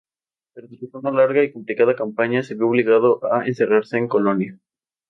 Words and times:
Pero 0.53 0.67
tras 0.67 0.95
una 0.95 1.11
larga 1.11 1.43
y 1.43 1.53
complicada 1.53 1.95
campaña, 1.95 2.41
se 2.41 2.55
vio 2.55 2.65
obligado 2.67 3.19
a 3.31 3.45
encerrarse 3.45 3.99
en 3.99 4.07
Colonia. 4.07 4.57